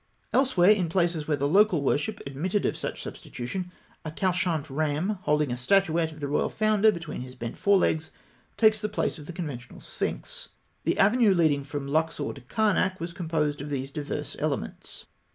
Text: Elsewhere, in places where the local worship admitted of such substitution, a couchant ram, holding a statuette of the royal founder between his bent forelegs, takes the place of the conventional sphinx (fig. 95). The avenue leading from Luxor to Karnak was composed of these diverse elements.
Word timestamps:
Elsewhere, 0.33 0.71
in 0.71 0.89
places 0.89 1.27
where 1.27 1.37
the 1.37 1.47
local 1.47 1.83
worship 1.83 2.19
admitted 2.25 2.65
of 2.65 2.75
such 2.75 3.03
substitution, 3.03 3.71
a 4.03 4.09
couchant 4.09 4.67
ram, 4.67 5.19
holding 5.25 5.51
a 5.51 5.57
statuette 5.59 6.11
of 6.11 6.19
the 6.19 6.27
royal 6.27 6.49
founder 6.49 6.91
between 6.91 7.21
his 7.21 7.35
bent 7.35 7.55
forelegs, 7.55 8.09
takes 8.57 8.81
the 8.81 8.89
place 8.89 9.19
of 9.19 9.27
the 9.27 9.31
conventional 9.31 9.79
sphinx 9.79 10.49
(fig. 10.83 10.95
95). 10.95 10.95
The 10.95 10.97
avenue 10.99 11.33
leading 11.35 11.63
from 11.63 11.87
Luxor 11.87 12.33
to 12.33 12.41
Karnak 12.41 12.99
was 12.99 13.13
composed 13.13 13.61
of 13.61 13.69
these 13.69 13.91
diverse 13.91 14.35
elements. 14.39 15.05